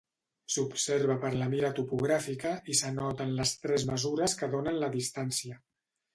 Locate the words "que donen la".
4.43-4.93